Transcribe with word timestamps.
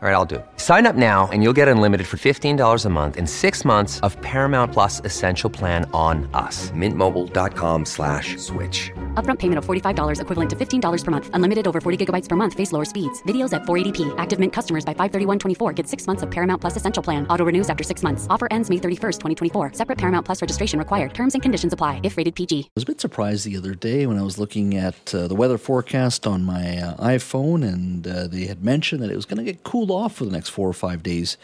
All 0.00 0.08
right, 0.08 0.14
I'll 0.14 0.24
do 0.24 0.36
it. 0.36 0.46
Sign 0.58 0.86
up 0.86 0.94
now 0.94 1.28
and 1.32 1.42
you'll 1.42 1.52
get 1.52 1.66
unlimited 1.66 2.06
for 2.06 2.18
$15 2.18 2.84
a 2.84 2.88
month 2.88 3.16
and 3.16 3.28
six 3.28 3.64
months 3.64 3.98
of 4.06 4.16
Paramount 4.22 4.72
Plus 4.72 5.00
Essential 5.04 5.50
Plan 5.50 5.90
on 5.92 6.30
us. 6.34 6.70
Mintmobile.com 6.70 7.84
slash 7.84 8.36
switch. 8.36 8.92
Upfront 9.14 9.40
payment 9.40 9.58
of 9.58 9.66
$45 9.66 10.20
equivalent 10.20 10.50
to 10.50 10.54
$15 10.54 11.04
per 11.04 11.10
month. 11.10 11.30
Unlimited 11.32 11.66
over 11.66 11.80
40 11.80 12.06
gigabytes 12.06 12.28
per 12.28 12.36
month. 12.36 12.54
Face 12.54 12.70
lower 12.70 12.84
speeds. 12.84 13.20
Videos 13.24 13.52
at 13.52 13.62
480p. 13.62 14.14
Active 14.18 14.38
Mint 14.38 14.52
customers 14.52 14.84
by 14.84 14.94
531.24 14.94 15.74
get 15.74 15.88
six 15.88 16.06
months 16.06 16.22
of 16.22 16.30
Paramount 16.30 16.60
Plus 16.60 16.76
Essential 16.76 17.02
Plan. 17.02 17.26
Auto 17.26 17.44
renews 17.44 17.68
after 17.68 17.82
six 17.82 18.04
months. 18.04 18.28
Offer 18.30 18.46
ends 18.52 18.70
May 18.70 18.76
31st, 18.76 19.18
2024. 19.18 19.72
Separate 19.72 19.98
Paramount 19.98 20.24
Plus 20.24 20.40
registration 20.40 20.78
required. 20.78 21.12
Terms 21.12 21.34
and 21.34 21.42
conditions 21.42 21.72
apply 21.72 21.98
if 22.04 22.16
rated 22.16 22.36
PG. 22.36 22.66
I 22.66 22.70
was 22.76 22.84
a 22.84 22.86
bit 22.86 23.00
surprised 23.00 23.44
the 23.46 23.56
other 23.56 23.74
day 23.74 24.06
when 24.06 24.16
I 24.16 24.22
was 24.22 24.38
looking 24.38 24.76
at 24.76 25.12
uh, 25.12 25.26
the 25.26 25.34
weather 25.34 25.58
forecast 25.58 26.24
on 26.24 26.44
my 26.44 26.78
uh, 26.78 26.96
iPhone 26.98 27.66
and 27.68 28.06
uh, 28.06 28.28
they 28.28 28.44
had 28.46 28.62
mentioned 28.62 29.02
that 29.02 29.10
it 29.10 29.16
was 29.16 29.24
going 29.24 29.44
to 29.44 29.52
get 29.52 29.64
cooled 29.88 30.04
off 30.04 30.16
for 30.16 30.24
the 30.24 30.30
next 30.30 30.50
four 30.50 30.68
or 30.68 30.72
five 30.74 31.02
days 31.02 31.36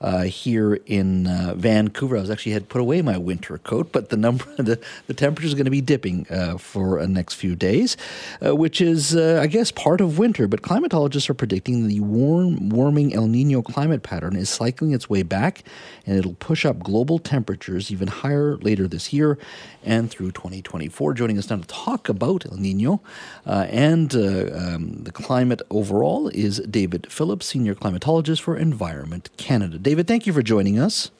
uh, 0.00 0.22
here 0.22 0.74
in 0.86 1.26
uh, 1.26 1.54
Vancouver. 1.56 2.16
I 2.16 2.20
was 2.20 2.30
actually 2.30 2.52
had 2.52 2.68
put 2.68 2.80
away 2.80 3.02
my 3.02 3.18
winter 3.18 3.58
coat, 3.58 3.92
but 3.92 4.08
the 4.08 4.16
number 4.16 4.44
the, 4.56 4.80
the 5.06 5.14
temperature 5.14 5.46
is 5.46 5.54
going 5.54 5.66
to 5.66 5.70
be 5.70 5.80
dipping 5.80 6.26
uh, 6.30 6.58
for 6.58 7.00
the 7.00 7.08
next 7.08 7.34
few 7.34 7.54
days, 7.54 7.96
uh, 8.44 8.54
which 8.54 8.80
is 8.80 9.14
uh, 9.14 9.38
I 9.42 9.46
guess 9.46 9.70
part 9.70 10.00
of 10.00 10.18
winter. 10.18 10.48
But 10.48 10.62
climatologists 10.62 11.28
are 11.28 11.34
predicting 11.34 11.88
the 11.88 12.00
warm 12.00 12.70
warming 12.70 13.14
El 13.14 13.26
Nino 13.26 13.62
climate 13.62 14.02
pattern 14.02 14.36
is 14.36 14.48
cycling 14.48 14.92
its 14.92 15.10
way 15.10 15.22
back, 15.22 15.64
and 16.06 16.16
it'll 16.16 16.34
push 16.34 16.64
up 16.64 16.80
global 16.80 17.18
temperatures 17.18 17.90
even 17.90 18.08
higher 18.08 18.56
later 18.56 18.88
this 18.88 19.12
year 19.12 19.38
and 19.84 20.10
through 20.10 20.30
2024. 20.32 21.14
Joining 21.14 21.38
us 21.38 21.50
now 21.50 21.56
to 21.56 21.66
talk 21.66 22.08
about 22.08 22.46
El 22.46 22.58
Nino 22.58 23.02
uh, 23.46 23.66
and 23.70 24.14
um, 24.14 25.04
the 25.04 25.12
climate 25.12 25.62
overall 25.70 26.28
is 26.28 26.58
David 26.60 27.10
Phillips, 27.10 27.46
senior 27.46 27.74
climatologist 27.74 28.40
for 28.40 28.56
Environment 28.56 29.28
Canada. 29.36 29.78
David, 29.90 30.06
thank 30.06 30.24
you 30.24 30.32
for 30.32 30.40
joining 30.40 30.78
us. 30.78 31.10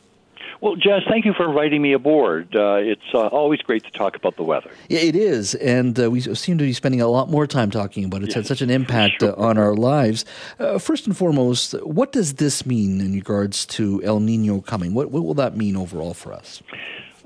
Well, 0.60 0.76
Jess, 0.76 1.02
thank 1.08 1.24
you 1.24 1.32
for 1.32 1.48
inviting 1.48 1.82
me 1.82 1.92
aboard. 1.92 2.54
Uh, 2.54 2.74
it's 2.74 3.02
uh, 3.12 3.27
always 3.27 3.60
great 3.62 3.82
to 3.82 3.90
talk 3.90 4.14
about 4.14 4.36
the 4.36 4.44
weather. 4.44 4.70
Yeah, 4.88 5.00
it 5.00 5.16
is, 5.16 5.56
and 5.56 5.98
uh, 5.98 6.08
we 6.08 6.20
seem 6.20 6.56
to 6.58 6.62
be 6.62 6.72
spending 6.72 7.00
a 7.00 7.08
lot 7.08 7.28
more 7.28 7.48
time 7.48 7.72
talking 7.72 8.04
about 8.04 8.22
it. 8.22 8.27
It's 8.27 8.36
yes, 8.36 8.44
had 8.44 8.46
such 8.46 8.62
an 8.62 8.70
impact 8.70 9.22
sure. 9.22 9.36
on 9.36 9.58
our 9.58 9.74
lives. 9.74 10.24
Uh, 10.60 10.78
first 10.78 11.08
and 11.08 11.16
foremost, 11.16 11.72
what 11.82 12.12
does 12.12 12.34
this 12.34 12.64
mean 12.64 13.00
in 13.00 13.12
regards 13.12 13.66
to 13.66 14.00
El 14.04 14.20
Nino 14.20 14.60
coming? 14.60 14.94
What, 14.94 15.10
what 15.10 15.24
will 15.24 15.34
that 15.34 15.56
mean 15.56 15.77
overall 15.77 16.14
for 16.14 16.32
us? 16.32 16.62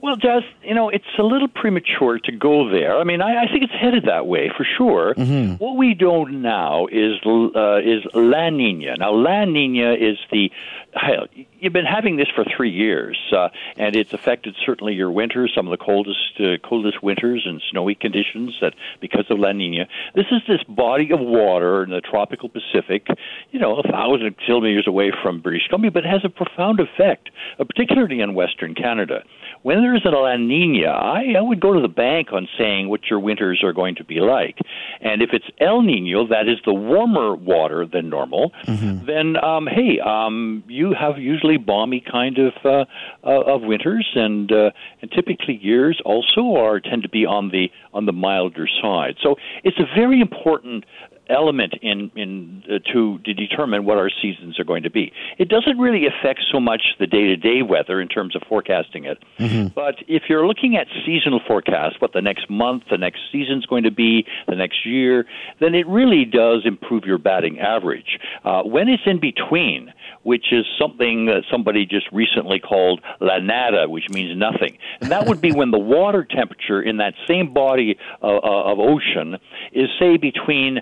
Well, 0.05 0.17
Jas, 0.17 0.43
you 0.63 0.75
know, 0.75 0.91
it's 0.91 1.07
a 1.19 1.23
little 1.23 1.49
premature 1.49 2.19
to 2.19 2.31
go 2.31 2.69
there. 2.69 2.99
I 2.99 3.05
mean, 3.05 3.23
I, 3.23 3.45
I 3.45 3.47
think 3.47 3.63
it's 3.63 3.73
headed 3.73 4.05
that 4.05 4.27
way 4.27 4.53
for 4.55 4.67
sure. 4.77 5.15
Mm-hmm. 5.15 5.55
What 5.55 5.79
we 5.79 5.95
don't 5.95 6.43
now 6.43 6.89
is 6.89 7.15
uh, 7.25 7.79
is 7.79 8.05
La 8.13 8.51
Nina. 8.51 8.99
Now, 8.99 9.15
La 9.15 9.47
Nina 9.47 9.95
is 9.95 10.19
the 10.31 10.51
hell, 10.93 11.27
you've 11.65 11.73
been 11.73 11.87
having 11.87 12.17
this 12.17 12.29
for 12.35 12.45
three 12.45 12.71
years, 12.71 13.19
uh, 13.33 13.49
and 13.79 13.97
it's 13.97 14.13
affected 14.13 14.55
certainly 14.65 14.93
your 14.93 15.11
winters, 15.11 15.51
some 15.57 15.67
of 15.67 15.71
the 15.77 15.83
coldest 15.83 16.39
uh, 16.39 16.59
coldest 16.63 17.03
winters 17.03 17.45
and 17.47 17.63
snowy 17.71 17.95
conditions 17.95 18.55
that 18.61 18.75
because 19.01 19.25
of 19.31 19.39
La 19.39 19.53
Nina. 19.53 19.87
This 20.15 20.27
is 20.31 20.43
this 20.47 20.63
body 20.69 21.11
of 21.11 21.21
water 21.21 21.83
in 21.83 21.91
the 21.91 22.03
tropical 22.03 22.51
Pacific, 22.51 23.07
you 23.51 23.59
know, 23.59 23.79
a 23.79 23.83
thousand 23.83 24.37
kilometers 24.45 24.87
away 24.87 25.11
from 25.23 25.41
British 25.41 25.67
Columbia, 25.69 25.91
but 25.91 26.05
it 26.05 26.11
has 26.11 26.25
a 26.25 26.29
profound 26.29 26.81
effect, 26.81 27.31
uh, 27.59 27.65
particularly 27.65 28.21
in 28.21 28.35
Western 28.35 28.75
Canada 28.75 29.25
when 29.65 29.81
there's 29.81 30.05
a 30.05 30.11
La 30.11 30.37
Nina, 30.37 30.89
I, 30.89 31.35
I 31.39 31.41
would 31.41 31.59
go 31.59 31.73
to 31.73 31.81
the 31.81 31.89
bank 31.89 32.35
on 32.35 32.47
saying 32.59 32.91
what 32.91 33.07
your 33.09 33.19
winters 33.19 33.63
are 33.65 33.73
going 33.73 33.95
to 33.95 34.05
be 34.05 34.21
like. 34.21 34.59
And 35.01 35.23
if 35.23 35.31
it's 35.33 35.47
El 35.59 35.81
Nino, 35.81 36.27
that 36.29 36.49
is 36.49 36.59
the 36.67 36.75
warmer 36.75 37.35
water 37.35 37.87
than 37.87 38.11
normal, 38.11 38.53
mm-hmm. 38.67 39.07
then 39.07 39.43
um, 39.43 39.67
hey, 39.67 40.01
um, 40.01 40.63
you 40.69 40.93
have 40.93 41.19
usually 41.19 41.54
balmy 41.59 42.03
kind 42.11 42.39
of 42.39 42.53
uh, 42.65 42.85
uh, 43.27 43.55
of 43.55 43.63
winters, 43.63 44.09
and 44.15 44.51
uh, 44.51 44.71
and 45.01 45.11
typically 45.11 45.59
years 45.61 46.01
also 46.05 46.57
are 46.57 46.81
tend 46.81 47.03
to 47.03 47.09
be 47.09 47.27
on 47.27 47.51
the 47.51 47.71
on 47.93 48.07
the 48.07 48.13
milder 48.13 48.69
side. 48.83 49.17
So 49.23 49.37
it's 49.63 49.79
a 49.79 49.87
very 49.95 50.21
important 50.21 50.85
element 51.29 51.75
in 51.81 52.11
in 52.15 52.63
uh, 52.69 52.79
to 52.93 53.19
to 53.25 53.35
determine 53.35 53.85
what 53.85 53.99
our 53.99 54.11
seasons 54.11 54.59
are 54.59 54.65
going 54.65 54.83
to 54.83 54.91
be. 54.91 55.13
It 55.39 55.49
doesn't 55.49 55.79
really 55.79 56.07
affect 56.07 56.41
so 56.53 56.61
much 56.61 56.83
the 56.99 57.07
day 57.07 57.25
to 57.25 57.37
day 57.37 57.63
weather 57.63 58.01
in 58.01 58.09
terms 58.09 58.37
of 58.37 58.43
forecasting 58.49 59.05
it, 59.05 59.19
mm-hmm. 59.39 59.69
but 59.75 59.97
if 60.09 60.25
you're 60.29 60.47
looking 60.47 60.77
at 60.77 60.87
seasonal 61.07 61.41
forecasts, 61.47 62.01
what 62.01 62.13
the 62.13 62.23
next 62.23 62.51
month, 62.51 62.85
the 62.91 62.99
next 62.99 63.21
season 63.33 63.59
is 63.59 63.67
going 63.67 63.85
to 63.85 63.91
be, 63.91 64.27
the 64.49 64.57
next 64.57 64.85
year, 64.87 65.25
then 65.61 65.75
it 65.75 65.87
really 65.87 66.25
does 66.25 66.63
improve 66.65 67.05
your 67.05 67.19
batting 67.19 67.59
average. 67.59 68.19
Uh, 68.45 68.63
when 68.63 68.89
it's 68.89 69.03
in 69.07 69.21
between, 69.21 69.93
which 70.25 70.47
is 70.53 70.65
something 70.79 71.27
that 71.27 71.45
somebody 71.51 71.87
just 71.87 72.07
recently 72.13 72.59
called 72.59 73.01
la 73.21 73.39
nada, 73.39 73.89
which 73.89 74.09
means 74.11 74.37
nothing, 74.37 74.77
and 75.01 75.11
that 75.11 75.27
would 75.27 75.41
be 75.41 75.53
when 75.53 75.71
the 75.71 75.79
water 75.79 76.25
temperature 76.25 76.83
in 76.83 76.97
that 76.99 77.15
same 77.29 77.55
body 77.55 77.97
of, 78.21 78.43
of 78.43 78.79
ocean 78.79 79.39
is 79.73 79.89
say 79.99 80.17
between 80.17 80.81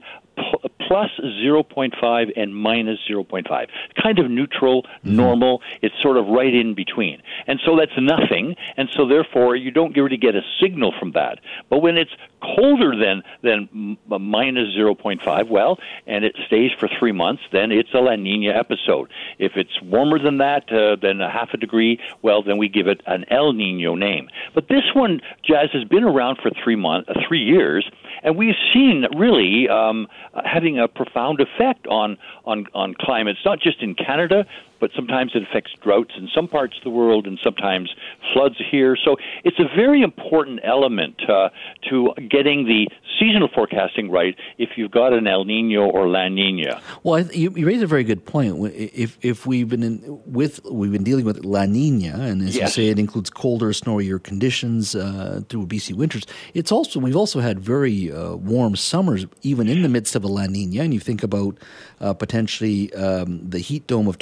plus 0.86 1.10
0.5 1.20 2.32
and 2.36 2.56
minus 2.56 2.98
0.5. 3.08 3.68
Kind 4.02 4.18
of 4.18 4.30
neutral, 4.30 4.82
mm-hmm. 4.82 5.16
normal. 5.16 5.62
It's 5.80 5.94
sort 6.00 6.16
of 6.16 6.26
right 6.26 6.54
in 6.54 6.74
between. 6.74 7.22
And 7.46 7.60
so 7.64 7.76
that's 7.76 7.92
nothing. 7.98 8.56
And 8.76 8.88
so 8.92 9.06
therefore, 9.06 9.56
you 9.56 9.70
don't 9.70 9.96
really 9.96 10.16
get 10.16 10.34
a 10.34 10.42
signal 10.60 10.92
from 10.98 11.12
that. 11.12 11.38
But 11.70 11.78
when 11.78 11.96
it's 11.96 12.12
colder 12.42 12.96
than, 12.96 13.22
than 13.42 13.96
minus 14.08 14.74
0.5, 14.76 15.48
well, 15.48 15.78
and 16.06 16.24
it 16.24 16.36
stays 16.46 16.70
for 16.78 16.88
three 16.98 17.12
months, 17.12 17.42
then 17.52 17.70
it's 17.70 17.90
a 17.94 17.98
La 17.98 18.16
Nina 18.16 18.52
episode. 18.52 19.10
If 19.38 19.52
it's 19.56 19.80
warmer 19.82 20.18
than 20.18 20.38
that, 20.38 20.70
uh, 20.72 20.96
than 21.00 21.20
a 21.20 21.30
half 21.30 21.50
a 21.54 21.56
degree, 21.56 22.00
well, 22.22 22.42
then 22.42 22.58
we 22.58 22.68
give 22.68 22.86
it 22.86 23.00
an 23.06 23.24
El 23.30 23.52
Nino 23.52 23.94
name. 23.94 24.28
But 24.54 24.68
this 24.68 24.84
one, 24.94 25.20
Jas, 25.42 25.70
has 25.72 25.84
been 25.84 26.04
around 26.04 26.38
for 26.42 26.50
three 26.62 26.76
months, 26.76 27.08
uh, 27.08 27.20
three 27.26 27.42
years, 27.42 27.88
and 28.22 28.36
we've 28.36 28.54
seen 28.72 29.04
really 29.16 29.68
um, 29.68 30.06
having 30.44 30.78
a 30.78 30.88
profound 30.88 31.40
effect 31.40 31.86
on 31.86 32.16
on 32.44 32.66
on 32.74 32.94
climates, 32.98 33.40
not 33.44 33.60
just 33.60 33.82
in 33.82 33.94
Canada, 33.94 34.46
but 34.82 34.90
sometimes 34.96 35.30
it 35.36 35.44
affects 35.44 35.70
droughts 35.80 36.10
in 36.18 36.28
some 36.34 36.48
parts 36.48 36.76
of 36.76 36.82
the 36.82 36.90
world 36.90 37.24
and 37.24 37.38
sometimes 37.40 37.94
floods 38.32 38.56
here. 38.68 38.96
So 38.96 39.16
it's 39.44 39.60
a 39.60 39.76
very 39.76 40.02
important 40.02 40.58
element 40.64 41.22
uh, 41.30 41.50
to 41.88 42.12
getting 42.28 42.66
the 42.66 42.88
seasonal 43.20 43.48
forecasting 43.54 44.10
right 44.10 44.36
if 44.58 44.70
you've 44.76 44.90
got 44.90 45.12
an 45.12 45.28
El 45.28 45.44
Nino 45.44 45.82
or 45.82 46.08
La 46.08 46.28
Nina. 46.28 46.82
Well, 47.04 47.24
you, 47.30 47.52
you 47.54 47.64
raise 47.64 47.80
a 47.80 47.86
very 47.86 48.02
good 48.02 48.24
point. 48.26 48.72
If 48.74 49.18
if 49.22 49.46
we've 49.46 49.68
been 49.68 49.84
in, 49.84 50.20
with 50.26 50.64
we've 50.64 50.90
been 50.90 51.04
dealing 51.04 51.24
with 51.24 51.44
La 51.44 51.64
Nina, 51.64 52.18
and 52.20 52.42
as 52.42 52.56
yes. 52.56 52.76
you 52.76 52.82
say, 52.82 52.88
it 52.90 52.98
includes 52.98 53.30
colder, 53.30 53.68
snowier 53.70 54.20
conditions 54.20 54.96
uh, 54.96 55.42
through 55.48 55.68
BC 55.68 55.94
winters. 55.94 56.26
It's 56.54 56.72
also 56.72 56.98
we've 56.98 57.16
also 57.16 57.38
had 57.38 57.60
very 57.60 58.10
uh, 58.10 58.34
warm 58.34 58.74
summers, 58.74 59.26
even 59.42 59.68
in 59.68 59.82
the 59.82 59.88
midst 59.88 60.16
of 60.16 60.24
a 60.24 60.28
La 60.28 60.46
Nina. 60.46 60.82
And 60.82 60.92
you 60.92 60.98
think 60.98 61.22
about 61.22 61.56
uh, 62.00 62.14
potentially 62.14 62.92
um, 62.94 63.48
the 63.48 63.60
heat 63.60 63.86
dome 63.86 64.08
of 64.08 64.18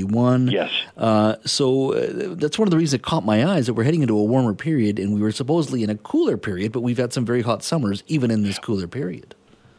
2021. 0.00 0.48
Yes. 0.48 0.70
Uh, 0.96 1.36
so 1.44 1.94
uh, 1.94 2.34
that's 2.34 2.58
one 2.58 2.66
of 2.66 2.70
the 2.70 2.76
reasons 2.76 2.94
it 2.94 3.02
caught 3.02 3.24
my 3.24 3.46
eyes 3.46 3.66
that 3.66 3.74
we're 3.74 3.84
heading 3.84 4.02
into 4.02 4.16
a 4.18 4.24
warmer 4.24 4.54
period, 4.54 4.98
and 4.98 5.14
we 5.14 5.20
were 5.20 5.32
supposedly 5.32 5.82
in 5.82 5.90
a 5.90 5.96
cooler 5.96 6.36
period, 6.36 6.72
but 6.72 6.80
we've 6.80 6.98
had 6.98 7.12
some 7.12 7.24
very 7.24 7.42
hot 7.42 7.62
summers 7.62 8.02
even 8.06 8.30
in 8.30 8.42
this 8.42 8.58
cooler 8.58 8.86
period. 8.86 9.34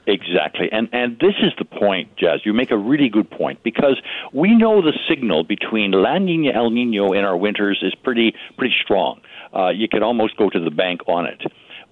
Exactly. 0.08 0.68
And 0.72 0.90
and 0.92 1.20
this 1.20 1.36
is 1.42 1.54
the 1.60 1.66
point, 1.66 2.16
Jas. 2.18 2.40
You 2.44 2.54
make 2.54 2.72
a 2.72 2.78
really 2.78 3.08
good 3.08 3.30
point 3.30 3.62
because 3.62 4.02
we 4.34 4.56
know 4.56 4.81
the 4.81 4.98
signal 5.08 5.44
between 5.44 5.92
La 5.92 6.18
Nina 6.18 6.52
El 6.54 6.72
Nino 6.72 7.14
in 7.14 7.24
our 7.24 7.38
winters 7.38 7.80
is 7.84 7.94
pretty 8.04 8.34
pretty 8.58 8.74
strong. 8.84 9.22
Uh, 9.56 9.70
you 9.70 9.88
can 9.88 10.02
almost 10.02 10.38
go 10.38 10.50
to 10.50 10.60
the 10.60 10.72
bank 10.72 11.02
on 11.08 11.28
it 11.28 11.42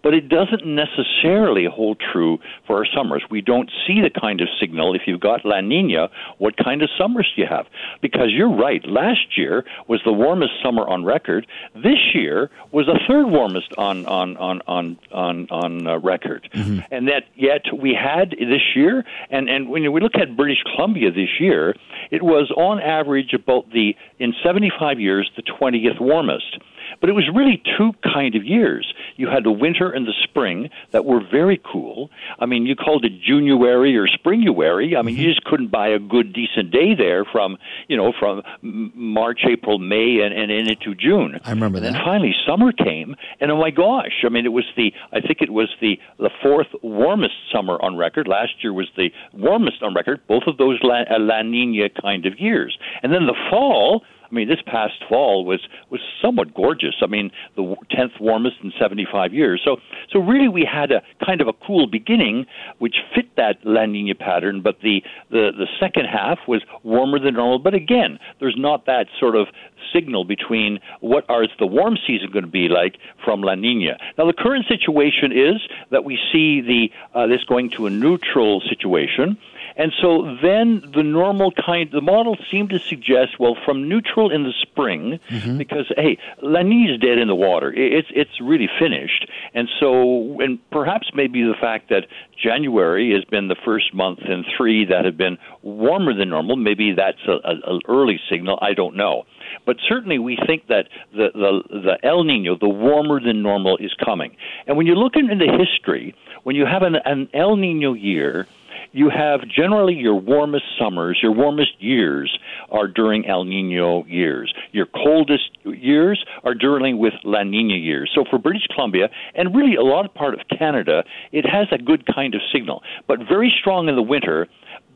but 0.03 0.13
it 0.13 0.29
doesn't 0.29 0.65
necessarily 0.65 1.65
hold 1.65 2.01
true 2.11 2.39
for 2.65 2.77
our 2.77 2.85
summers. 2.95 3.23
We 3.29 3.41
don't 3.41 3.69
see 3.85 4.01
the 4.01 4.09
kind 4.09 4.41
of 4.41 4.47
signal 4.59 4.95
if 4.95 5.01
you've 5.05 5.19
got 5.19 5.45
La 5.45 5.61
Nina, 5.61 6.09
what 6.37 6.55
kind 6.57 6.81
of 6.81 6.89
summers 6.97 7.31
do 7.35 7.41
you 7.41 7.47
have? 7.49 7.65
Because 8.01 8.27
you're 8.29 8.53
right, 8.53 8.83
last 8.85 9.37
year 9.37 9.65
was 9.87 10.01
the 10.05 10.13
warmest 10.13 10.51
summer 10.63 10.87
on 10.87 11.03
record. 11.03 11.47
This 11.75 12.13
year 12.13 12.49
was 12.71 12.85
the 12.85 12.99
third 13.07 13.27
warmest 13.27 13.73
on 13.77 14.05
on 14.05 14.37
on 14.37 14.61
on 14.67 14.97
on, 15.11 15.47
on 15.49 15.87
uh, 15.87 15.99
record. 15.99 16.49
Mm-hmm. 16.53 16.79
And 16.91 17.07
that 17.07 17.23
yet 17.35 17.63
we 17.73 17.93
had 17.93 18.31
this 18.31 18.75
year 18.75 19.03
and 19.29 19.49
and 19.49 19.69
when 19.69 19.91
we 19.91 20.01
look 20.01 20.15
at 20.15 20.35
British 20.35 20.63
Columbia 20.75 21.11
this 21.11 21.39
year, 21.39 21.75
it 22.11 22.23
was 22.23 22.51
on 22.55 22.79
average 22.79 23.33
about 23.33 23.69
the 23.71 23.95
in 24.19 24.33
75 24.43 24.99
years 24.99 25.29
the 25.35 25.43
20th 25.43 25.99
warmest. 25.99 26.57
But 27.01 27.09
it 27.09 27.13
was 27.13 27.29
really 27.33 27.61
two 27.77 27.91
kind 28.03 28.35
of 28.35 28.43
years. 28.43 28.93
You 29.15 29.27
had 29.27 29.43
the 29.43 29.51
winter 29.51 29.89
and 29.89 30.07
the 30.07 30.13
spring 30.23 30.69
that 30.91 31.05
were 31.05 31.21
very 31.29 31.61
cool. 31.71 32.09
I 32.39 32.45
mean, 32.45 32.65
you 32.65 32.75
called 32.75 33.05
it 33.05 33.13
January 33.21 33.97
or 33.97 34.07
Springuary. 34.07 34.95
I 34.97 35.01
mean, 35.01 35.15
mm-hmm. 35.15 35.23
you 35.23 35.33
just 35.33 35.43
couldn't 35.45 35.71
buy 35.71 35.89
a 35.89 35.99
good, 35.99 36.33
decent 36.33 36.71
day 36.71 36.95
there 36.95 37.25
from 37.25 37.57
you 37.87 37.97
know 37.97 38.13
from 38.17 38.41
March, 38.61 39.41
April, 39.49 39.79
May, 39.79 40.19
and, 40.21 40.33
and 40.33 40.51
into 40.51 40.95
June. 40.95 41.39
I 41.43 41.51
remember 41.51 41.79
that. 41.79 41.93
then 41.93 42.01
finally 42.03 42.33
summer 42.47 42.71
came, 42.71 43.15
and 43.39 43.51
oh 43.51 43.57
my 43.57 43.71
gosh! 43.71 44.23
I 44.25 44.29
mean, 44.29 44.45
it 44.45 44.53
was 44.53 44.65
the 44.75 44.91
I 45.11 45.21
think 45.21 45.41
it 45.41 45.51
was 45.51 45.69
the 45.81 45.99
the 46.17 46.29
fourth 46.41 46.67
warmest 46.81 47.35
summer 47.53 47.77
on 47.81 47.97
record. 47.97 48.27
Last 48.27 48.53
year 48.61 48.73
was 48.73 48.87
the 48.95 49.09
warmest 49.33 49.81
on 49.81 49.93
record. 49.93 50.21
Both 50.27 50.43
of 50.47 50.57
those 50.57 50.79
La, 50.83 51.01
uh, 51.09 51.19
La 51.19 51.41
Nina 51.41 51.89
kind 52.01 52.25
of 52.25 52.39
years, 52.39 52.77
and 53.03 53.13
then 53.13 53.25
the 53.25 53.35
fall 53.49 54.03
I 54.29 54.35
mean, 54.35 54.47
this 54.47 54.61
past 54.65 55.03
fall 55.07 55.45
was 55.45 55.61
was 55.89 56.01
somewhat 56.21 56.53
gorgeous. 56.53 56.95
I 57.01 57.07
mean, 57.07 57.31
the 57.55 57.75
tenth 57.89 58.13
warmest 58.19 58.57
in 58.63 58.71
75 58.79 59.33
years. 59.33 59.61
So, 59.63 59.77
so 60.11 60.19
really, 60.19 60.47
we 60.47 60.67
had 60.71 60.91
a 60.91 61.01
kind 61.25 61.41
of 61.41 61.47
a 61.47 61.53
cool 61.53 61.87
beginning, 61.87 62.45
which 62.77 62.97
fit 63.15 63.35
that 63.37 63.57
La 63.63 63.85
Nina 63.85 64.15
pattern. 64.15 64.61
But 64.61 64.81
the 64.81 65.01
the 65.29 65.51
the 65.57 65.67
second 65.79 66.05
half 66.05 66.39
was 66.47 66.61
warmer 66.83 67.19
than 67.19 67.35
normal. 67.35 67.59
But 67.59 67.73
again, 67.73 68.19
there's 68.39 68.55
not 68.57 68.85
that 68.85 69.07
sort 69.19 69.35
of 69.35 69.47
signal 69.93 70.25
between 70.25 70.79
what 70.99 71.25
are 71.29 71.45
the 71.57 71.65
warm 71.65 71.97
season 72.05 72.29
going 72.31 72.45
to 72.45 72.51
be 72.51 72.67
like 72.69 72.97
from 73.23 73.41
La 73.41 73.55
Nina. 73.55 73.97
Now, 74.17 74.25
the 74.25 74.33
current 74.33 74.65
situation 74.67 75.31
is 75.31 75.61
that 75.91 76.03
we 76.03 76.19
see 76.31 76.61
the 76.61 76.91
uh, 77.17 77.27
this 77.27 77.43
going 77.43 77.71
to 77.77 77.87
a 77.87 77.89
neutral 77.89 78.61
situation. 78.61 79.37
And 79.79 79.93
so 80.01 80.35
then 80.43 80.83
the 80.93 81.03
normal 81.03 81.53
kind, 81.53 81.89
the 81.89 82.01
model 82.01 82.37
seemed 82.51 82.71
to 82.71 82.79
suggest, 82.79 83.39
well, 83.39 83.55
from 83.63 83.87
neutral 83.87 84.29
in 84.29 84.43
the 84.43 84.51
spring, 84.61 85.21
mm-hmm. 85.29 85.57
because 85.57 85.89
hey, 85.95 86.17
La 86.41 86.63
dead 86.63 87.17
in 87.17 87.29
the 87.29 87.35
water. 87.35 87.71
It's 87.73 88.09
it's 88.13 88.41
really 88.41 88.69
finished. 88.77 89.31
And 89.53 89.69
so, 89.79 90.41
and 90.41 90.59
perhaps 90.69 91.11
maybe 91.15 91.43
the 91.43 91.55
fact 91.59 91.87
that 91.91 92.07
January 92.37 93.13
has 93.13 93.23
been 93.23 93.47
the 93.47 93.55
first 93.63 93.93
month 93.93 94.19
in 94.19 94.43
three 94.57 94.83
that 94.83 95.05
have 95.05 95.15
been 95.15 95.37
warmer 95.61 96.13
than 96.13 96.29
normal. 96.29 96.57
Maybe 96.57 96.91
that's 96.93 97.25
a, 97.25 97.39
a, 97.47 97.75
a 97.75 97.79
early 97.87 98.19
signal. 98.29 98.59
I 98.61 98.73
don't 98.73 98.97
know. 98.97 99.23
But 99.65 99.77
certainly, 99.87 100.19
we 100.19 100.37
think 100.45 100.67
that 100.67 100.89
the, 101.13 101.29
the 101.33 101.61
the 101.69 102.05
El 102.05 102.25
Nino, 102.25 102.57
the 102.57 102.67
warmer 102.67 103.21
than 103.21 103.41
normal, 103.41 103.77
is 103.77 103.93
coming. 104.03 104.35
And 104.67 104.75
when 104.75 104.87
you 104.87 104.95
look 104.95 105.15
into 105.15 105.35
the 105.35 105.57
history, 105.57 106.15
when 106.43 106.57
you 106.57 106.65
have 106.65 106.81
an, 106.81 106.97
an 107.05 107.29
El 107.33 107.55
Nino 107.55 107.93
year, 107.93 108.45
you 108.91 109.09
have 109.09 109.41
generally 109.47 109.93
your 109.93 110.15
warmest 110.15 110.65
summers, 110.79 111.19
your 111.21 111.31
warmest 111.31 111.71
years 111.79 112.37
are 112.71 112.87
during 112.87 113.25
El 113.25 113.43
Nino 113.45 114.05
years. 114.05 114.53
Your 114.71 114.85
coldest 114.85 115.49
years 115.65 116.23
are 116.43 116.53
during 116.53 116.97
with 116.97 117.13
La 117.23 117.43
Nina 117.43 117.75
years. 117.75 118.11
So 118.13 118.23
for 118.29 118.39
British 118.39 118.67
Columbia 118.73 119.09
and 119.35 119.55
really 119.55 119.75
a 119.75 119.83
lot 119.83 120.05
of 120.05 120.13
part 120.13 120.33
of 120.33 120.41
Canada, 120.57 121.03
it 121.31 121.45
has 121.45 121.67
a 121.71 121.77
good 121.77 122.05
kind 122.13 122.35
of 122.35 122.41
signal, 122.53 122.81
but 123.07 123.19
very 123.27 123.53
strong 123.59 123.89
in 123.89 123.95
the 123.95 124.01
winter 124.01 124.47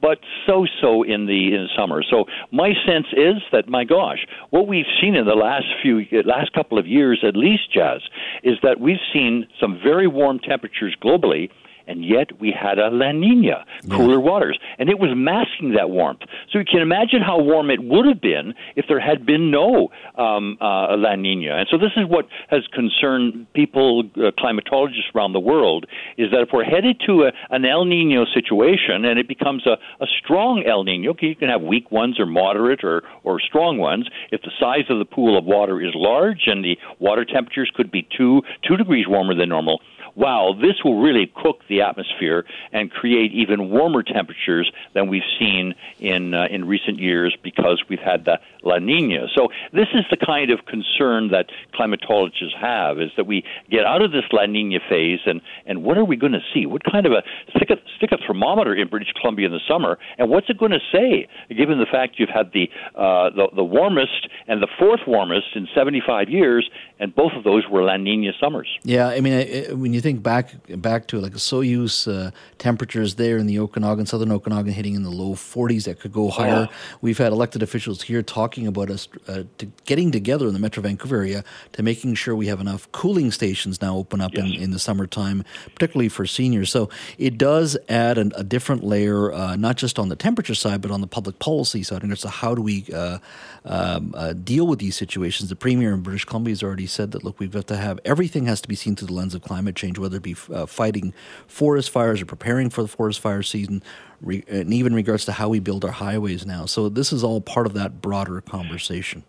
but 0.01 0.19
so 0.45 0.67
so 0.81 1.01
in 1.03 1.27
the 1.27 1.55
in 1.55 1.69
summer. 1.77 2.03
So 2.03 2.25
my 2.51 2.73
sense 2.85 3.07
is 3.13 3.41
that 3.53 3.69
my 3.69 3.85
gosh, 3.85 4.27
what 4.49 4.67
we've 4.67 4.85
seen 5.01 5.15
in 5.15 5.25
the 5.25 5.33
last 5.33 5.65
few 5.81 6.01
last 6.25 6.51
couple 6.51 6.77
of 6.77 6.85
years 6.85 7.23
at 7.25 7.37
least, 7.37 7.73
Jas, 7.73 8.01
is 8.43 8.57
that 8.63 8.81
we've 8.81 8.97
seen 9.13 9.47
some 9.61 9.79
very 9.81 10.07
warm 10.07 10.39
temperatures 10.39 10.93
globally 11.01 11.49
and 11.87 12.03
yet 12.05 12.39
we 12.39 12.51
had 12.51 12.79
a 12.79 12.89
La 12.89 13.11
Nina, 13.11 13.65
cooler 13.89 14.19
yeah. 14.19 14.29
waters, 14.31 14.59
and 14.77 14.89
it 14.89 14.99
was 14.99 15.11
masking 15.15 15.73
that 15.73 15.89
warmth. 15.89 16.21
So 16.51 16.59
you 16.59 16.65
can 16.65 16.81
imagine 16.81 17.21
how 17.21 17.41
warm 17.41 17.69
it 17.69 17.83
would 17.83 18.05
have 18.05 18.21
been 18.21 18.53
if 18.75 18.85
there 18.87 18.99
had 18.99 19.25
been 19.25 19.51
no 19.51 19.89
um, 20.15 20.57
uh, 20.61 20.95
La 20.97 21.15
Nina. 21.15 21.55
And 21.55 21.67
so 21.69 21.77
this 21.77 21.91
is 21.97 22.05
what 22.07 22.27
has 22.49 22.61
concerned 22.73 23.47
people, 23.53 24.03
uh, 24.15 24.31
climatologists 24.39 25.13
around 25.15 25.33
the 25.33 25.39
world, 25.39 25.85
is 26.17 26.31
that 26.31 26.41
if 26.41 26.49
we're 26.53 26.63
headed 26.63 27.01
to 27.07 27.23
a, 27.23 27.31
an 27.49 27.65
El 27.65 27.85
Nino 27.85 28.25
situation 28.33 29.05
and 29.05 29.19
it 29.19 29.27
becomes 29.27 29.65
a, 29.65 29.77
a 30.03 30.07
strong 30.23 30.63
El 30.65 30.83
Nino, 30.83 31.11
okay, 31.11 31.27
you 31.27 31.35
can 31.35 31.49
have 31.49 31.61
weak 31.61 31.91
ones 31.91 32.19
or 32.19 32.25
moderate 32.25 32.83
or, 32.83 33.03
or 33.23 33.39
strong 33.39 33.77
ones. 33.77 34.07
If 34.31 34.41
the 34.41 34.51
size 34.59 34.85
of 34.89 34.99
the 34.99 35.05
pool 35.05 35.37
of 35.37 35.45
water 35.45 35.81
is 35.81 35.91
large 35.95 36.43
and 36.47 36.63
the 36.63 36.77
water 36.99 37.25
temperatures 37.25 37.71
could 37.75 37.91
be 37.91 38.07
two 38.15 38.41
two 38.67 38.77
degrees 38.77 39.07
warmer 39.07 39.35
than 39.35 39.49
normal, 39.49 39.81
wow, 40.15 40.55
this 40.59 40.83
will 40.83 41.01
really 41.01 41.31
cook 41.35 41.61
the 41.69 41.81
atmosphere 41.81 42.45
and 42.71 42.91
create 42.91 43.31
even 43.33 43.69
warmer 43.69 44.03
temperatures 44.03 44.71
than 44.93 45.07
we've 45.07 45.21
seen 45.39 45.73
in 45.99 46.33
uh, 46.33 46.47
in 46.49 46.65
recent 46.65 46.99
years 46.99 47.35
because 47.43 47.83
we've 47.89 47.99
had 47.99 48.25
the 48.25 48.39
La 48.63 48.79
Nina. 48.79 49.27
So 49.35 49.49
this 49.71 49.87
is 49.93 50.05
the 50.09 50.17
kind 50.17 50.51
of 50.51 50.65
concern 50.65 51.29
that 51.29 51.47
climatologists 51.73 52.55
have: 52.59 52.99
is 52.99 53.11
that 53.17 53.25
we 53.25 53.43
get 53.69 53.85
out 53.85 54.01
of 54.01 54.11
this 54.11 54.23
La 54.31 54.45
Nina 54.45 54.79
phase, 54.89 55.19
and 55.25 55.41
and 55.65 55.83
what 55.83 55.97
are 55.97 56.05
we 56.05 56.15
going 56.15 56.33
to 56.33 56.43
see? 56.53 56.65
What 56.65 56.83
kind 56.83 57.05
of 57.05 57.11
a 57.13 57.23
stick 57.55 57.69
a 57.69 57.77
stick 57.97 58.11
a 58.11 58.17
thermometer 58.25 58.75
in 58.75 58.87
British 58.87 59.11
Columbia 59.19 59.47
in 59.47 59.51
the 59.51 59.61
summer, 59.67 59.97
and 60.17 60.29
what's 60.29 60.49
it 60.49 60.57
going 60.57 60.71
to 60.71 60.79
say? 60.91 61.27
Given 61.49 61.79
the 61.79 61.87
fact 61.91 62.19
you've 62.19 62.29
had 62.29 62.51
the 62.53 62.69
uh, 62.95 63.29
the, 63.31 63.47
the 63.55 63.63
warmest 63.63 64.27
and 64.47 64.61
the 64.61 64.67
fourth 64.79 65.01
warmest 65.07 65.47
in 65.55 65.67
75 65.75 66.29
years, 66.29 66.69
and 66.99 67.13
both 67.15 67.33
of 67.33 67.43
those 67.43 67.67
were 67.69 67.83
La 67.83 67.97
Nina 67.97 68.31
summers. 68.39 68.67
Yeah, 68.83 69.07
I 69.07 69.21
mean, 69.21 69.79
when 69.79 69.93
you 69.93 70.01
think 70.03 70.21
back 70.21 70.53
back 70.81 71.07
to 71.07 71.19
like 71.19 71.33
Osoyoos 71.33 72.07
uh, 72.07 72.31
temperatures 72.59 73.15
there 73.15 73.37
in 73.37 73.47
the 73.47 73.57
Okanagan, 73.57 74.05
southern 74.05 74.31
Okanagan, 74.31 74.73
hitting 74.73 74.93
in 74.93 75.03
the 75.03 75.09
low 75.09 75.33
40s 75.33 75.85
that 75.85 75.99
could 75.99 76.13
go 76.13 76.29
higher. 76.29 76.67
Oh. 76.69 76.75
We've 77.01 77.17
had 77.17 77.31
elected 77.31 77.63
officials 77.63 78.03
here 78.03 78.21
talking 78.21 78.67
about 78.67 78.91
us 78.91 79.07
uh, 79.27 79.43
to 79.57 79.65
getting 79.85 80.11
together 80.11 80.47
in 80.47 80.53
the 80.53 80.59
Metro 80.59 80.83
Vancouver 80.83 81.15
area 81.15 81.43
to 81.71 81.81
making 81.81 82.15
sure 82.15 82.35
we 82.35 82.47
have 82.47 82.61
enough 82.61 82.91
cooling 82.91 83.31
stations 83.31 83.81
now 83.81 83.95
open 83.95 84.21
up 84.21 84.33
yes. 84.33 84.45
in, 84.45 84.63
in 84.63 84.71
the 84.71 84.79
summertime, 84.79 85.43
particularly 85.73 86.09
for 86.09 86.25
seniors. 86.25 86.69
So 86.69 86.89
it 87.17 87.37
does 87.37 87.77
add 87.89 88.17
an, 88.17 88.33
a 88.35 88.43
different 88.43 88.83
layer, 88.83 89.31
uh, 89.33 89.55
not 89.55 89.77
just 89.77 89.97
on 89.97 90.09
the 90.09 90.15
temperature 90.15 90.55
side, 90.55 90.81
but 90.81 90.91
on 90.91 91.01
the 91.01 91.07
public 91.07 91.39
policy 91.39 91.81
side. 91.81 92.03
And 92.03 92.17
so 92.17 92.27
how 92.27 92.53
do 92.53 92.61
we 92.61 92.85
uh, 92.93 93.19
um, 93.65 94.13
uh, 94.15 94.33
deal 94.33 94.67
with 94.67 94.79
these 94.79 94.95
situations? 94.95 95.49
The 95.49 95.55
premier 95.55 95.93
in 95.93 96.01
British 96.01 96.25
Columbia 96.25 96.51
has 96.51 96.61
already 96.61 96.87
said 96.87 97.11
that 97.11 97.23
look, 97.23 97.39
we've 97.39 97.51
got 97.51 97.67
to 97.67 97.77
have 97.77 97.99
everything 98.03 98.45
has 98.45 98.61
to 98.61 98.67
be 98.67 98.75
seen 98.75 98.95
through 98.95 99.07
the 99.07 99.13
lens 99.13 99.33
of 99.33 99.41
climate 99.41 99.75
change 99.75 99.92
whether 99.97 100.17
it 100.17 100.23
be 100.23 100.35
uh, 100.51 100.65
fighting 100.65 101.13
forest 101.47 101.89
fires 101.89 102.21
or 102.21 102.25
preparing 102.25 102.69
for 102.69 102.81
the 102.81 102.87
forest 102.87 103.19
fire 103.19 103.43
season, 103.43 103.83
re- 104.21 104.43
and 104.47 104.73
even 104.73 104.93
regards 104.93 105.25
to 105.25 105.31
how 105.31 105.49
we 105.49 105.59
build 105.59 105.85
our 105.85 105.91
highways 105.91 106.45
now. 106.45 106.65
So 106.65 106.89
this 106.89 107.13
is 107.13 107.23
all 107.23 107.41
part 107.41 107.65
of 107.65 107.73
that 107.73 108.01
broader 108.01 108.41
conversation. 108.41 109.23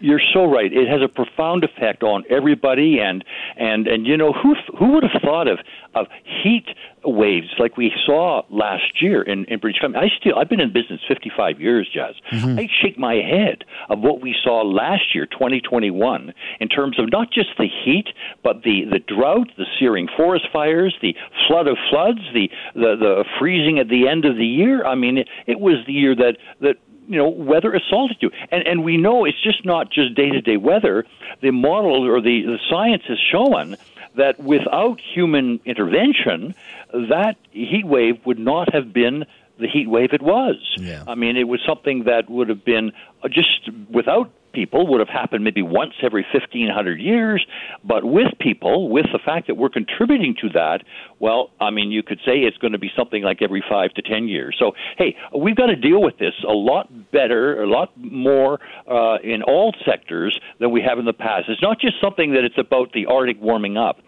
You're 0.00 0.20
so 0.32 0.44
right. 0.44 0.72
It 0.72 0.88
has 0.88 1.00
a 1.02 1.08
profound 1.08 1.64
effect 1.64 2.02
on 2.02 2.24
everybody, 2.30 2.98
and 3.00 3.24
and 3.56 3.86
and 3.86 4.06
you 4.06 4.16
know 4.16 4.32
who 4.32 4.54
who 4.78 4.92
would 4.92 5.04
have 5.04 5.22
thought 5.22 5.46
of 5.46 5.58
of 5.94 6.06
heat 6.42 6.66
waves 7.04 7.48
like 7.58 7.76
we 7.76 7.92
saw 8.06 8.42
last 8.50 9.02
year 9.02 9.22
in, 9.22 9.44
in 9.46 9.58
British 9.58 9.80
Columbia. 9.80 10.02
I 10.02 10.08
still 10.18 10.38
I've 10.38 10.48
been 10.48 10.60
in 10.60 10.72
business 10.72 11.00
55 11.06 11.60
years, 11.60 11.88
Jas. 11.92 12.14
Mm-hmm. 12.32 12.58
I 12.58 12.68
shake 12.80 12.98
my 12.98 13.14
head 13.14 13.64
of 13.88 14.00
what 14.00 14.20
we 14.20 14.34
saw 14.42 14.62
last 14.62 15.14
year, 15.14 15.26
2021, 15.26 16.32
in 16.60 16.68
terms 16.68 16.98
of 16.98 17.10
not 17.10 17.30
just 17.30 17.50
the 17.58 17.68
heat, 17.84 18.08
but 18.42 18.62
the 18.62 18.84
the 18.90 19.00
drought, 19.00 19.48
the 19.56 19.66
searing 19.78 20.08
forest 20.16 20.46
fires, 20.52 20.96
the 21.02 21.14
flood 21.46 21.66
of 21.66 21.76
floods, 21.90 22.20
the 22.32 22.50
the, 22.74 22.96
the 22.96 23.24
freezing 23.38 23.78
at 23.78 23.88
the 23.88 24.08
end 24.08 24.24
of 24.24 24.36
the 24.36 24.46
year. 24.46 24.84
I 24.84 24.94
mean, 24.94 25.18
it, 25.18 25.28
it 25.46 25.60
was 25.60 25.76
the 25.86 25.92
year 25.92 26.14
that 26.14 26.36
that 26.60 26.76
you 27.10 27.18
know 27.18 27.28
weather 27.28 27.74
assaulted 27.74 28.16
you 28.20 28.30
and 28.50 28.66
and 28.66 28.84
we 28.84 28.96
know 28.96 29.24
it's 29.24 29.42
just 29.42 29.64
not 29.64 29.90
just 29.90 30.14
day 30.14 30.30
to 30.30 30.40
day 30.40 30.56
weather 30.56 31.04
the 31.42 31.50
model 31.50 32.06
or 32.06 32.20
the, 32.20 32.42
the 32.42 32.58
science 32.70 33.02
has 33.08 33.18
shown 33.18 33.76
that 34.16 34.38
without 34.40 35.00
human 35.00 35.60
intervention 35.64 36.54
that 36.92 37.36
heat 37.50 37.86
wave 37.86 38.24
would 38.24 38.38
not 38.38 38.72
have 38.72 38.92
been 38.92 39.24
the 39.58 39.68
heat 39.68 39.88
wave 39.88 40.12
it 40.12 40.22
was. 40.22 40.56
Yeah. 40.78 41.04
I 41.06 41.14
mean, 41.14 41.36
it 41.36 41.46
was 41.46 41.60
something 41.66 42.04
that 42.04 42.30
would 42.30 42.48
have 42.48 42.64
been 42.64 42.92
just 43.30 43.68
without 43.90 44.30
people 44.52 44.86
would 44.86 45.00
have 45.00 45.08
happened 45.08 45.44
maybe 45.44 45.62
once 45.62 45.92
every 46.02 46.24
1500 46.32 47.00
years 47.00 47.44
but 47.84 48.04
with 48.04 48.28
people 48.40 48.88
with 48.88 49.06
the 49.12 49.18
fact 49.24 49.46
that 49.46 49.56
we're 49.56 49.68
contributing 49.68 50.34
to 50.40 50.48
that 50.48 50.82
well 51.18 51.50
i 51.60 51.70
mean 51.70 51.90
you 51.90 52.02
could 52.02 52.18
say 52.24 52.38
it's 52.40 52.56
going 52.58 52.72
to 52.72 52.78
be 52.78 52.90
something 52.96 53.22
like 53.22 53.42
every 53.42 53.62
5 53.68 53.94
to 53.94 54.02
10 54.02 54.28
years. 54.28 54.56
So 54.58 54.72
hey 54.98 55.16
we've 55.36 55.56
got 55.56 55.66
to 55.66 55.76
deal 55.76 56.02
with 56.02 56.18
this 56.18 56.34
a 56.46 56.52
lot 56.52 56.88
better 57.12 57.62
a 57.62 57.66
lot 57.66 57.92
more 57.96 58.58
uh, 58.88 59.18
in 59.22 59.42
all 59.42 59.74
sectors 59.84 60.38
than 60.58 60.70
we 60.70 60.82
have 60.82 60.98
in 60.98 61.04
the 61.04 61.12
past. 61.12 61.44
It's 61.48 61.62
not 61.62 61.80
just 61.80 61.94
something 62.00 62.32
that 62.32 62.44
it's 62.44 62.58
about 62.58 62.92
the 62.92 63.06
arctic 63.06 63.40
warming 63.40 63.76
up 63.76 63.98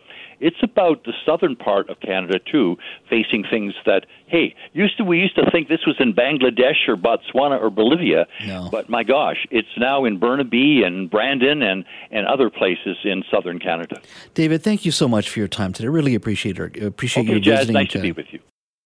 it's 0.43 0.63
about 0.63 1.05
the 1.05 1.13
southern 1.25 1.57
part 1.57 1.89
of 1.89 2.01
Canada 2.01 2.39
too, 2.39 2.77
facing 3.09 3.45
things 3.49 3.75
that 3.87 4.07
hey, 4.27 4.55
used 4.73 4.97
to 4.99 5.05
we 5.05 5.19
used 5.19 5.37
to 5.37 5.51
think 5.51 5.69
this 5.69 5.87
was 5.87 5.97
in 5.99 6.13
Bangladesh 6.13 6.89
or 6.89 6.97
Botswana 6.97 7.61
or 7.61 7.71
Bolivia, 7.71 8.27
no. 8.45 8.69
but 8.71 8.89
my 8.89 9.05
gosh, 9.05 9.47
it's 9.51 9.69
now 9.79 10.05
in 10.05 10.19
Burnaby 10.19 10.83
and 10.83 11.09
Brandon 11.09 11.63
and 11.63 11.85
and 12.11 12.27
other 12.27 12.51
places 12.51 12.97
in 13.05 13.23
southern 13.31 13.59
Canada. 13.59 14.01
David, 14.35 14.63
thank 14.63 14.85
you 14.85 14.91
so 14.91 15.09
much 15.09 15.31
for 15.31 15.39
your 15.39 15.49
time 15.49 15.73
today. 15.73 15.89
Really 15.89 16.15
appreciate 16.15 16.59
it. 16.59 16.83
Appreciate 16.83 17.25
okay, 17.25 17.35
you 17.35 17.41
Jas, 17.41 17.61
visiting. 17.61 17.75
nice 17.75 17.89
to 17.91 18.01
be 18.01 18.13
with 18.13 18.27
you. 18.33 18.41